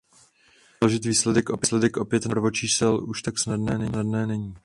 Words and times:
Rozložit 0.81 1.05
výsledek 1.05 1.49
opět 1.97 2.19
na 2.19 2.21
součin 2.21 2.29
prvočísel 2.29 3.09
už 3.09 3.21
tak 3.21 3.39
snadné 3.39 3.77
není. 4.25 4.53